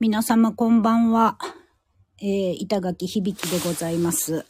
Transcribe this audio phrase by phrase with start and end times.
[0.00, 1.38] 皆様こんばんは。
[2.22, 4.46] えー、板垣響でございます。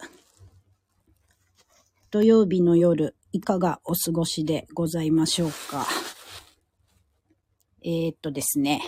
[2.10, 5.86] 土曜日の夜、いかがお過ごしでございましょうか。
[7.82, 8.82] えー、っとですね。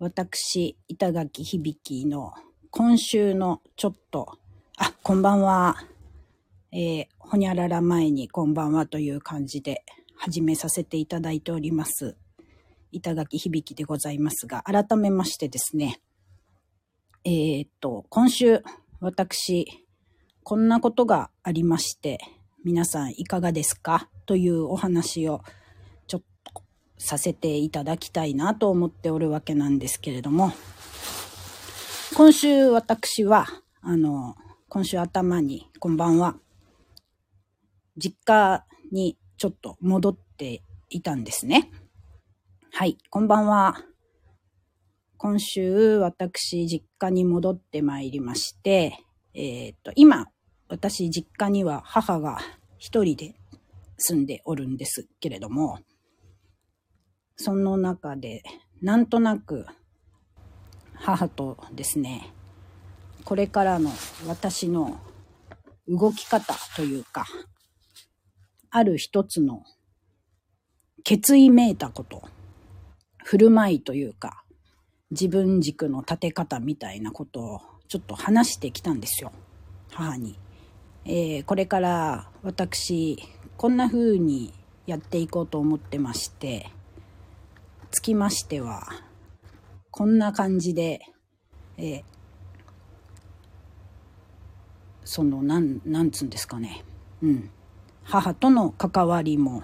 [0.00, 2.32] 私、板垣響の
[2.72, 4.36] 今週のちょっと、
[4.78, 5.76] あ、こんばんは。
[6.72, 9.84] えー、ほにゃらら前にこんばんはという感じで
[10.16, 12.16] 始めさせていただいております。
[12.92, 16.00] 板垣響でございますが、改めましてですね、
[17.24, 18.62] えー、っと、今週、
[19.00, 19.66] 私、
[20.42, 22.18] こんなことがありまして、
[22.64, 24.08] 皆さんいかがですか？
[24.26, 25.42] というお話を
[26.06, 26.62] ちょっと
[26.98, 30.52] させていただきたいなと思っておるわけなんですけれども、
[32.16, 33.46] 今週私は、
[33.80, 34.36] あの、
[34.68, 36.36] 今週頭に、こんばんは、
[37.96, 41.70] 実家にちょっと戻っていたんですね。
[42.80, 43.76] はい、こんばんは。
[45.18, 50.28] 今週、私、実家に戻ってまいりまして、えっ、と、今、
[50.66, 52.38] 私、実家には母が
[52.78, 53.34] 一人で
[53.98, 55.80] 住んでおるんですけれども、
[57.36, 58.42] その中で、
[58.80, 59.66] なんとなく、
[60.94, 62.32] 母とですね、
[63.26, 63.90] これからの
[64.26, 64.98] 私の
[65.86, 67.26] 動き方というか、
[68.70, 69.64] ある一つの
[71.04, 72.22] 決意めいたこと、
[73.30, 74.42] 振る舞いというか、
[75.12, 79.30] 自分軸の立て方みたいなことをちょっと話してきたんですよ。
[79.92, 80.36] 母に。
[81.04, 83.22] えー、これから私、
[83.56, 84.52] こんな風に
[84.84, 86.70] やっていこうと思ってまして、
[87.92, 88.88] つきましては、
[89.92, 90.98] こんな感じで、
[91.76, 92.02] えー、
[95.04, 96.82] その、なん、なんつうんですかね。
[97.22, 97.50] うん。
[98.02, 99.62] 母との関わりも、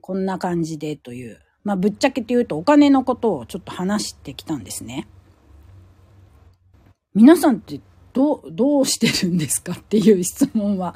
[0.00, 5.06] こんな感じでという、まあ、ぶっちゃけて言うとお金のことをちょっと話してきたんですね。
[7.14, 7.80] 皆さんって
[8.12, 10.94] ど、どうしてるんですかっていう質問は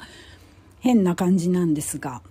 [0.79, 2.21] 変な感じなんですが、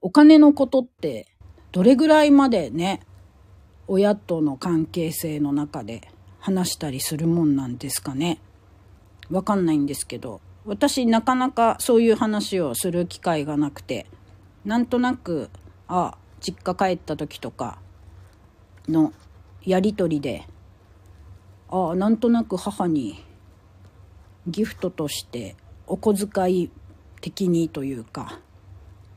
[0.00, 1.26] お金のことって
[1.72, 3.00] どれぐらいまでね、
[3.86, 8.40] 親との関係性の中で話したりするもんなんですかね。
[9.30, 14.06] わかんないんですけど、私なかなかそういう話をする機会がなくて、
[14.64, 15.50] なんとなく、
[15.88, 17.78] あ、実家帰った時とか
[18.88, 19.12] の
[19.64, 20.46] やり取りで
[21.68, 23.24] ああなんとなく母に
[24.46, 25.56] ギフトとして
[25.86, 26.70] お小遣い
[27.20, 28.40] 的にというか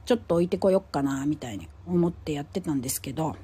[0.05, 3.35] ちょっと置いてこよっかなみたいに思ってやってたんですけど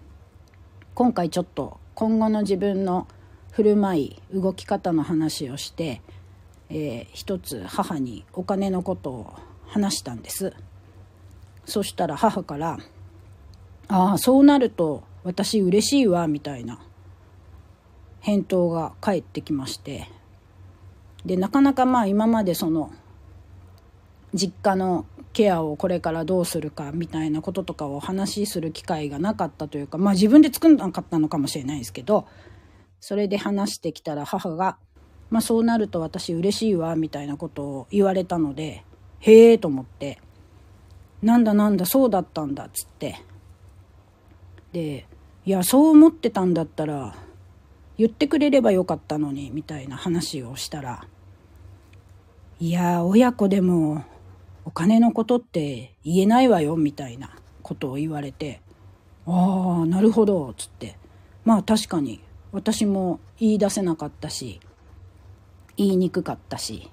[0.95, 3.07] 今回ちょっと今後の自分の
[3.51, 6.01] 振る舞い動き方の話をして、
[6.69, 9.33] えー、一つ母にお金のことを
[9.65, 10.53] 話したんです。
[11.65, 12.77] そしたら母から
[13.87, 16.79] 「ああそうなると私嬉しいわみたいな。
[18.27, 20.09] 返答が返ってきまして。
[21.25, 22.91] でなかなかまあ今までその
[24.33, 32.27] 実家のケアをこれからどうするかみたいなこととかを話しする機会がなかったというかまあ自分で作んなかったのかもしれないですけど
[32.99, 34.77] それで話してきたら母が
[35.29, 38.83] 「まあそうなると私嬉しいわ」みたいなことを言われたので
[39.19, 40.19] へえと思って
[41.21, 43.21] 「なんだなんだそうだったんだ」っつって。
[44.73, 45.05] で
[45.45, 47.15] いやそう思ってたんだったら
[47.97, 51.07] 言ってくれればよかったのにみたいな話をしたら
[52.59, 54.03] いや親子でも
[54.65, 57.29] お金のことって言えないわよみたいな
[57.61, 58.61] ことを言われて
[59.25, 60.97] ああなるほどつって。
[61.43, 62.19] まあ確かに
[62.51, 64.59] 私も言い出せなかったし
[65.77, 66.89] 言いにくかったし。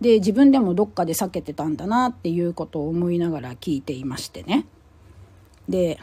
[0.00, 4.66] で自分でもどっかで避けてたんだなっていうことを思いながら聞いていましてね。
[5.68, 5.98] で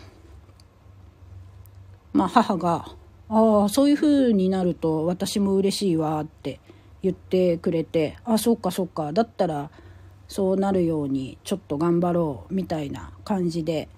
[2.14, 2.86] まあ母が
[3.30, 6.60] 「ああそういう風になると私も嬉しいわ」って
[7.02, 9.70] 言ってくれて「あそうかそうかだったら
[10.28, 13.90] そうなるようにちょっと頑張ろう」みたいな感じで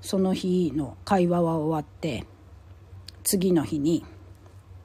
[0.00, 2.26] その日の会話は終わって
[3.24, 4.04] 次の日に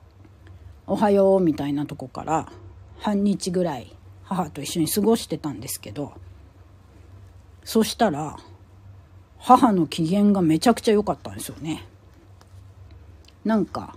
[0.87, 2.51] 「おはよう」みたいなとこから
[2.97, 6.13] 半日ぐらい母と一緒に過ごしてたんですけど
[7.63, 8.37] そしたら
[9.37, 11.85] 母の機嫌がめちゃくちゃ良かったんですよね。
[13.43, 13.95] なんか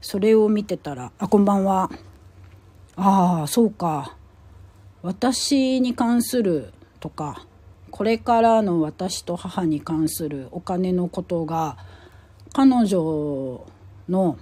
[0.00, 1.90] それを見てたら「あこんばんは」
[2.96, 4.14] ああそうか。
[5.02, 7.46] 私に関するとか
[7.92, 11.76] これからの私と母に関するお金のことが
[12.52, 13.64] 彼女
[14.08, 14.38] の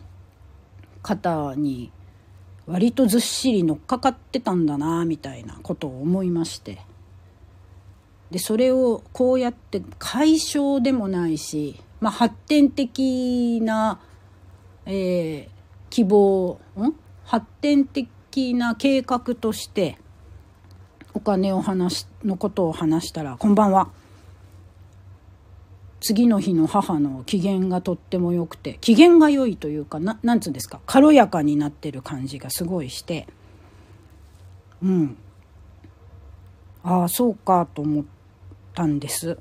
[1.02, 1.92] 肩に
[2.66, 6.78] 割とずっしり乗っかかってたんだなみたいなことを思いまして。
[8.30, 13.98] でそれをこうやって解消でもないしまあ、発展的な
[14.86, 15.48] えー、
[15.90, 16.94] 希望、ん？
[17.24, 19.98] 発展的な計画として、
[21.12, 23.88] お金を話のことを話したら、こんばんは。
[25.98, 33.26] 次の日の母の機嫌がとっても良くて機嫌が良いというかななんつうんですか軽やかになってる感じがすごいして
[34.82, 35.16] うん。
[36.84, 38.04] ああそうかと思っ
[38.74, 39.38] たんです。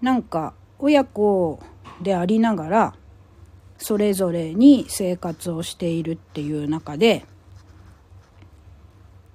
[0.00, 1.60] なんか親子
[2.02, 2.94] でありながら
[3.78, 7.24] それぞれに生活をしているっていう中で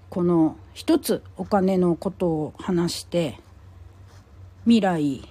[0.10, 3.40] この一つお金のことを話して
[4.66, 5.28] 未来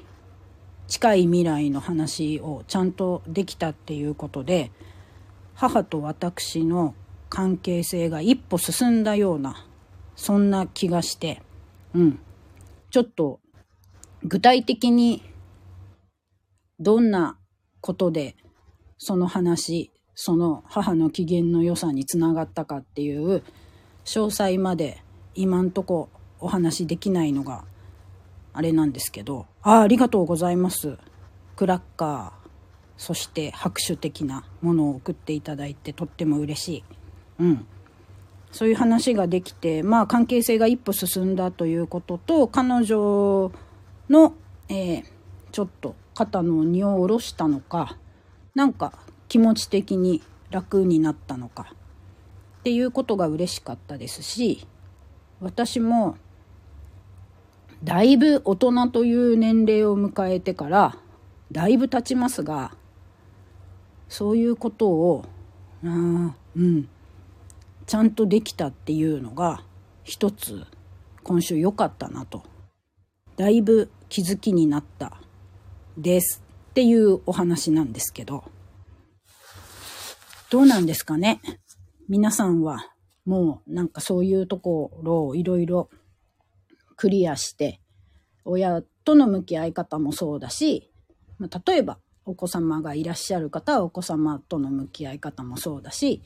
[0.89, 4.73] 近い未来の話をちゃんとできたっていうことで
[5.55, 6.95] 母と私の
[7.29, 9.67] 関係性が一歩進んだような
[10.17, 11.43] そんな気がして
[11.95, 12.19] うん。
[12.91, 13.41] ちょっと
[14.25, 15.23] 具体的に
[16.81, 17.37] どんな
[17.81, 18.37] ことで
[18.99, 23.43] その話その母の機嫌の良さにつながったかっていう
[24.05, 25.03] 詳細まで
[25.35, 26.09] 今んとこ
[26.41, 27.65] お話できないのが
[28.53, 30.99] あれなんですけど、ああ、ありがとうございます。
[31.57, 32.51] クラッカー、
[32.97, 36.85] そして拍手的なものを送っていただいてとっても嬉しい。
[37.39, 37.67] うん。
[38.51, 43.53] そういう話ができて、まあ関係性が一歩進んだということと、彼女
[44.09, 44.35] の、
[44.69, 45.05] えー、
[45.53, 47.97] ちょっと肩の荷を下ろしたのか、
[48.55, 48.93] なんか
[49.29, 51.75] 気持ち的に楽になったのか
[52.61, 54.67] っていうことが嬉しかったですし、
[55.41, 56.17] 私も
[57.83, 60.97] だいぶ大人という年齢を迎えてから
[61.51, 62.73] だいぶ経ちますが
[64.09, 65.25] そういうことを
[65.85, 66.89] あうん
[67.87, 69.63] ちゃんとできたっていうのが
[70.05, 70.67] 一つ
[71.23, 72.43] 今週良かったなと。
[73.37, 75.17] だいぶ気づきになった。
[75.97, 78.45] ですっていうお話なんですけど
[80.51, 81.41] どうなんですかね？
[82.09, 82.93] 皆さんは
[83.25, 85.89] もうなんかそういうところをいろいろ
[86.97, 87.81] クリアして、
[88.45, 90.91] 親との向き合い方もそうだし、
[91.39, 96.23] まあ、例えばお子様がいらっしゃる方はお子様との向き合い方もそうだし、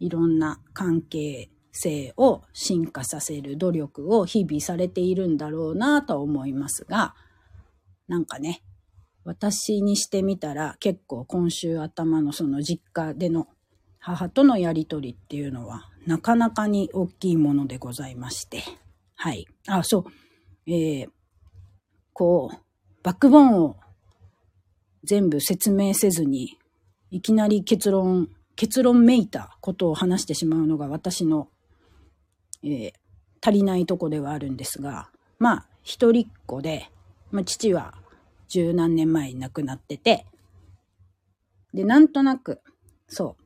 [0.00, 7.14] いろんな関係性を進化させる努力を日々されているんだろうなと思いますが、
[8.08, 8.62] なんかね、
[9.28, 13.46] 私にしてみたら結構今週頭のその実家での
[13.98, 18.62] 母とのやりとりっていうのはなかなかに大きいものでございまして。
[19.16, 19.46] はい。
[19.66, 20.04] あ、そう。
[20.66, 21.08] えー、
[22.14, 22.56] こう、
[23.02, 23.76] バックボーンを
[25.04, 26.56] 全部説明せずに、
[27.10, 31.50] いきなり結論、結論めいたことを話してしまうのが私の、
[32.62, 32.92] えー、
[33.42, 36.90] 足りないとこではあるんですが、まあ、一人っ子で、
[37.30, 37.92] まあ、父は
[38.48, 40.26] 十何年前に亡くなってて、
[41.72, 42.60] で、なんとなく、
[43.06, 43.44] そう、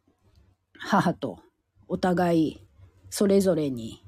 [0.78, 1.38] 母と
[1.88, 2.60] お互い
[3.10, 4.02] それぞれに、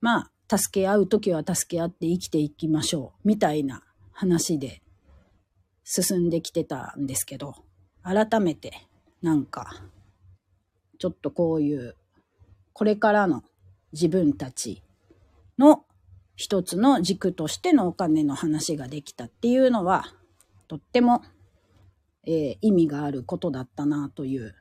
[0.00, 3.82] まあ、助け合う時は助け合って生きていきましょう、みたいな
[4.12, 4.82] 話で
[5.84, 7.54] 進んできてたんですけど、
[8.02, 8.86] 改めて
[9.22, 9.82] なんか、
[10.98, 11.96] ちょっとこういう、
[12.72, 13.42] これからの
[13.92, 14.82] 自分たち
[15.58, 15.84] の
[16.42, 20.06] 一つの軸としてのお金の話ができたっていうのは、
[20.66, 21.22] とっても、
[22.26, 24.56] えー、意味があることだったなという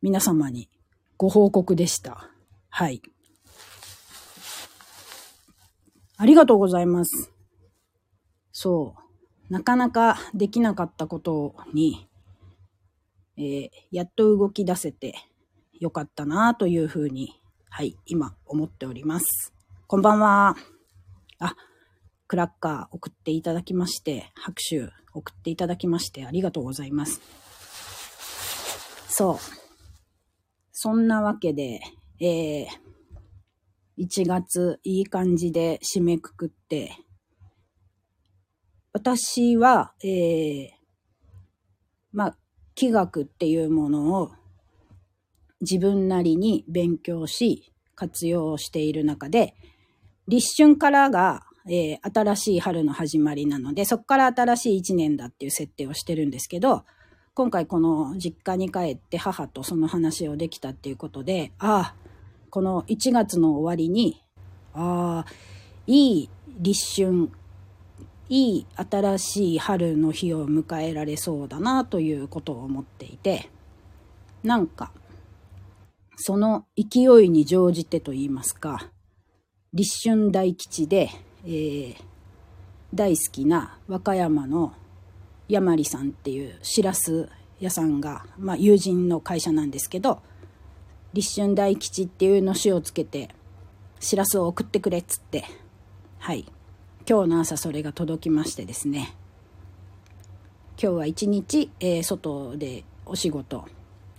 [0.00, 0.70] 皆様に
[1.18, 2.30] ご報告でした。
[2.70, 3.02] はい。
[6.16, 7.30] ありがとうございます。
[8.50, 8.94] そ
[9.50, 9.52] う。
[9.52, 12.08] なかなかできなかったことに、
[13.36, 15.14] えー、やっと動き出せて
[15.78, 17.38] よかったなというふうに、
[17.68, 19.52] はい、今思っております。
[19.86, 20.56] こんばんは。
[21.38, 21.54] あ、
[22.26, 27.20] クラッカー送っていただきまして、拍手送っていただきましてありがとうございます。
[29.08, 29.38] そう。
[30.72, 31.80] そんなわけで、
[32.20, 32.66] えー、
[33.98, 36.92] 1月いい感じで締めくくって、
[38.92, 40.68] 私は、えー、
[42.12, 42.36] まあ、
[42.74, 44.32] 気学っていうものを
[45.60, 49.54] 自分なりに勉強し、活用している中で、
[50.28, 56.84] 立春からが、えー、新しい春の始まりなので、そこから新しい一年だっていう設定をしてるんですけど、
[57.34, 62.06] 今回この実家に帰って母とその話をできたっていうことで、ああ、
[62.50, 64.22] この1月の終わりに、
[64.72, 65.30] ああ、
[65.86, 67.30] いい立春、
[68.28, 73.50] いい新しい春の日を迎えられそうだなということを思っていて、
[74.42, 74.92] なんか、
[76.16, 78.90] その勢いに乗じてと言いますか、
[79.74, 81.10] 立春大吉で、
[81.44, 81.96] えー、
[82.94, 84.72] 大好きな和歌山の
[85.48, 87.28] 山里さんっていうしらす
[87.60, 90.20] 屋さんが、まあ、友人の会社なんですけど
[91.12, 93.30] 立春大吉っていうのしをつけて
[94.00, 95.44] しらすを送ってくれっつって
[96.18, 96.44] はい。
[97.08, 99.14] 今日の朝それが届きましてですね。
[100.82, 103.64] 今日は一日、えー、外でお仕事、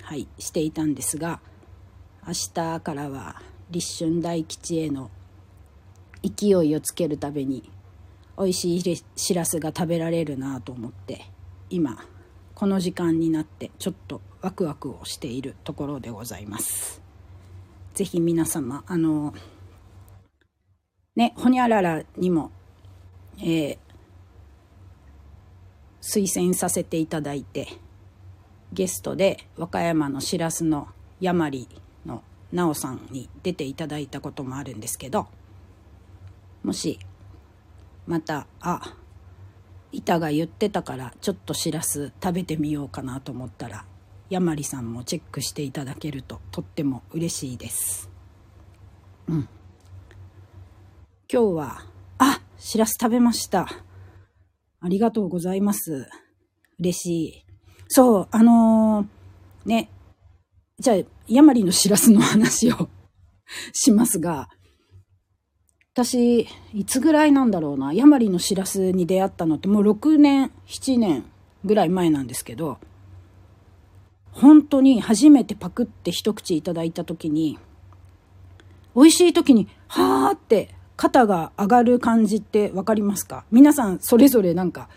[0.02, 1.42] はい、していたんですが
[2.26, 5.12] 明日からは立春大吉への
[6.30, 7.70] 勢いをつけるために
[8.38, 11.26] 美味しいしらすが食べられるなと思って
[11.70, 11.98] 今
[12.54, 17.02] この時間になってちょっとワクワクをしているところでございます。
[17.94, 19.34] ぜひ皆様あの
[21.16, 22.52] ねほにゃららにも、
[23.40, 23.78] えー、
[26.02, 27.68] 推薦させていただいて
[28.72, 30.88] ゲストで和歌山のしらすの
[31.20, 31.68] やまり
[32.06, 35.28] のなおさんに出ていただいたこともあるんですけど
[36.68, 37.00] もし
[38.08, 38.94] またあ
[39.94, 43.86] 板が言ってたからちょっとしらす食べてみようかなと思ったら
[44.30, 48.10] やまりさんもチェックしていただけるととっても嬉しいです。
[49.30, 49.50] うん。
[51.32, 51.86] 今日は
[52.18, 53.70] あしらす食べました。
[54.82, 56.10] ありがとうございます。
[56.82, 57.46] 嬉しい。
[57.88, 59.90] そうあのー、ね
[60.80, 60.98] じゃあ
[61.30, 62.90] ヤマリのしらすの話を
[63.72, 64.50] しますが
[65.98, 71.24] 私、いつぐらいなんだろうな、ヤマリのしらすに出会ったのってもう6年、7年
[71.66, 72.78] ぐらい前なんですけど、
[74.32, 77.58] 本当に初めてパクって一口いただいた時に、
[78.96, 83.46] 美味しい時に、はーって肩が上がる感じってわかりますか？
[83.50, 84.90] 皆さんそれぞれなんか、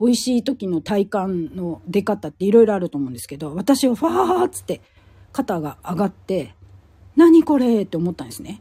[0.00, 4.80] 美味しい時の体感の出方っていろいろあると思うんですけど、私はファーって
[5.30, 6.56] 肩が上がって、
[7.14, 8.60] 何これって思ったんですね。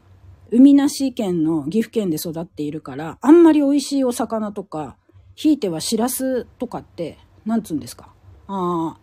[0.52, 4.98] 海なし県の岐阜県で育っているから、あんまり美味しいお魚とか、
[5.36, 8.14] ひいてはしらすとかって、なんつうんですか？
[8.48, 9.00] ああ、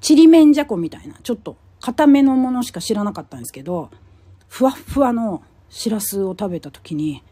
[0.00, 3.90] ちりめんじゃこみたいな、ちょっと固めのものしか知らなかったんですけど、
[4.48, 7.22] ふわっふわのしらすを食べた時に、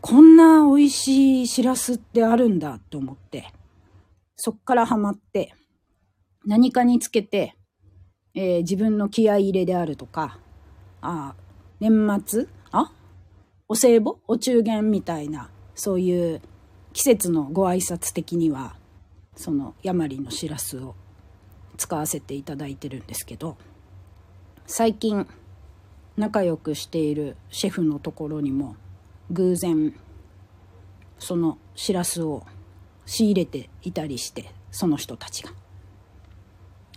[0.00, 3.52] こんな美味しいしらすってあるんだと思って、
[4.36, 5.54] そっからハマって、
[6.46, 7.54] 何かにつけて、
[8.34, 10.38] えー、自分の気合い入れであるとか、
[11.02, 11.39] ああ、
[11.80, 12.46] 年末？
[12.72, 12.92] あ？
[13.68, 14.16] お歳暮？
[14.28, 16.42] お中元みたいな、そういう
[16.92, 18.76] 季節のご挨拶的には、
[19.34, 20.94] そのヤマリのしらすを
[21.78, 23.56] 使わせていただいてるんですけど、
[24.66, 25.26] 最近
[26.16, 28.76] 仲良くしているシェフのところにも
[29.30, 29.94] 偶然
[31.18, 32.44] そのしらすを
[33.06, 35.52] 仕入れていたりしてその人たちが。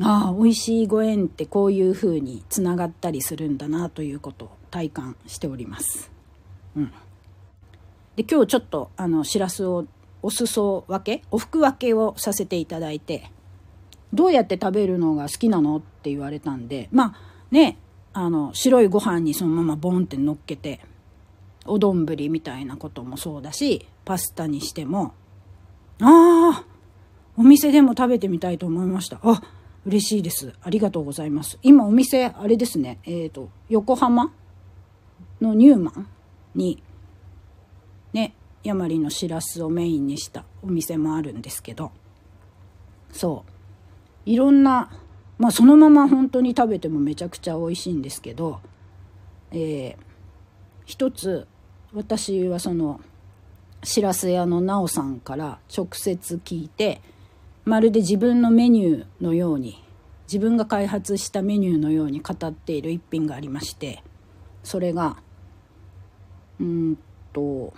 [0.02, 6.12] ああ美味しいご縁ってこういうふうにつながったりするんだなということを体感しております。
[6.76, 6.92] うん、
[8.16, 9.86] で今日ちょっとあのしらすを
[10.24, 13.30] お裾分けおふく分けをさせていただいて
[14.14, 17.16] どうやって食べるのが好きなのって言われたんでまあ
[17.52, 17.78] ね
[18.14, 20.80] あの白いご飯にそのままボンって乗っけて
[21.66, 25.14] お丼みたいなこともそうだしパスタにしても
[26.02, 26.66] ああ
[27.38, 29.42] お店でも食べてみたいと思いましたあ
[29.86, 30.54] 嬉しいです。
[30.62, 31.60] ありがとうございます。
[31.62, 33.00] 今お店あれですね。
[33.04, 34.32] えっ、ー、と横浜？
[35.42, 36.08] のニューマン
[36.56, 36.82] に
[38.14, 41.92] ねヤマリのしらすをメインにしたお店もあるんですけど。
[43.12, 44.30] そう。
[44.30, 44.90] いろんな
[45.38, 48.62] まあそのまま本当に食べてもめちゃくちゃ美味しいんですけど
[49.54, 49.96] えー、
[50.86, 51.48] 一つ
[51.94, 53.00] 私はその
[53.84, 57.02] しらす屋のなおさんから直接聞いて
[57.66, 59.84] まるで自分のメニューのように
[60.28, 64.04] 自分が開発したメニューのように語っている一品がありまして
[64.64, 65.18] それが
[66.60, 66.98] うん
[67.32, 67.74] と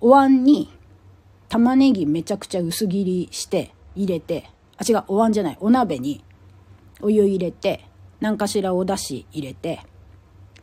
[0.00, 0.70] お椀に
[1.48, 6.22] 玉ねぎめちゃくちゃ薄切りして入れてあ違うお椀じゃないお鍋に
[7.00, 7.84] お湯入れて
[8.20, 9.80] 何かしらお出汁入れて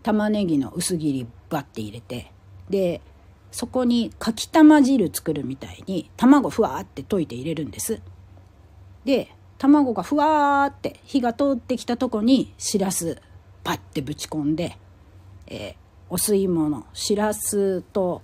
[0.01, 2.31] 玉ねぎの薄切りバッて入れて
[2.69, 3.01] で
[3.51, 8.01] そこにかきたま汁作るみたいに卵ふわーって溶いて入れるんです。
[9.05, 13.21] で卵がふわーって火が通ってきたとこにしらす
[13.63, 14.77] パッてぶち込んで、
[15.47, 15.75] えー、
[16.09, 18.21] お吸い物しらすと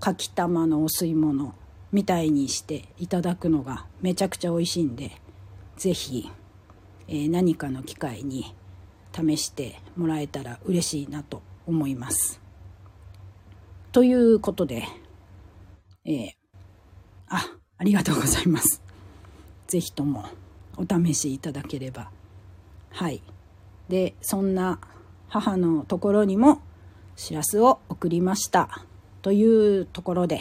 [0.00, 1.54] かきたまのお吸い物
[1.92, 5.12] みたいにしていただくのがめちゃくちゃ美味しいんで
[5.76, 6.30] 是非、
[7.08, 8.54] えー、何かの機会に
[9.12, 12.40] 試してもらえたら嬉しいなと思います。
[13.92, 14.84] ということで、
[16.04, 16.30] えー、
[17.28, 17.46] あ、
[17.78, 18.82] ありがとうございます。
[19.70, 20.24] 是非とも
[20.76, 22.10] お試しいただければ。
[22.90, 23.22] はい。
[23.88, 24.80] で、そんな
[25.28, 26.60] 母のところにも
[27.14, 28.84] しらすを送りました
[29.22, 30.40] というところで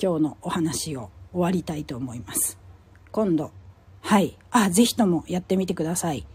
[0.00, 2.58] 今日のお話を終わりたいと思います
[3.10, 3.50] 今度
[4.02, 4.36] はい。
[4.50, 6.26] あ、ぜひともやってみてください。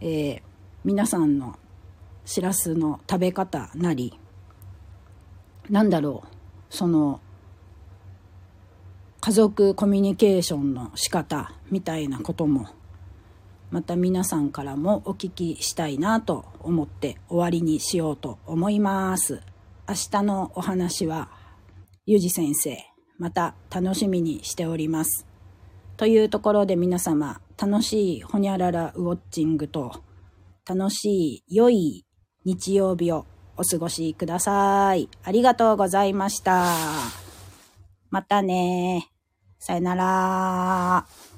[0.00, 0.42] えー、
[0.84, 1.56] 皆さんの
[2.24, 4.18] しらすの食べ方なり、
[5.70, 6.28] なんだろう、
[6.70, 7.20] その、
[9.24, 12.68] 家族コミュニケーションの仕方みたいなことも
[13.70, 19.40] また皆さんからもお聞きしたいなと思って終わりにしようと思います。
[19.88, 21.30] 明日のお話は
[22.04, 22.76] ゆじ先生
[23.16, 25.26] また楽しみにしております。
[25.96, 30.02] というところで皆様楽しいほにゃららウォッチングと
[30.68, 32.04] 楽しい良い
[32.44, 33.24] 日曜日を
[33.56, 35.08] お過ごしください。
[35.22, 36.74] ありがとうございました。
[38.10, 39.13] またね
[39.64, 41.33] さよなら。